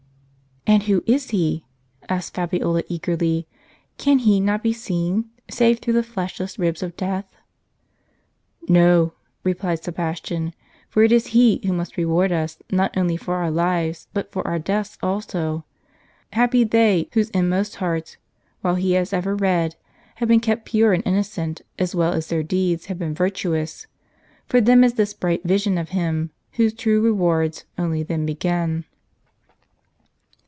[0.71, 1.65] ''And who is He?"
[2.07, 3.45] asked Fabiola, eagerly."
[3.97, 7.35] Can He not be seen, save through the fleshless ribs of death?"
[8.79, 10.53] "No," replied Sebastian;
[10.87, 14.47] "for it is He who must reward us, not only for our lives, but for
[14.47, 15.65] our deaths also.
[16.33, 18.15] Happy they whose inmost hearts,
[18.61, 19.75] which He has ever read,
[20.17, 23.87] have been kept pure and innocent, as well as their deeds have been virtuous!
[24.45, 28.85] For them is this bright vision of Him, whose true rewards only then begin."